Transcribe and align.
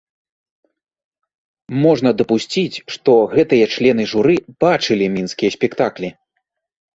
Можна 1.83 2.09
дапусціць, 2.21 2.79
што 2.95 3.11
гэтыя 3.35 3.65
члены 3.75 4.03
журы 4.15 4.35
бачылі 4.67 5.05
мінскія 5.19 5.51
спектаклі. 5.59 6.09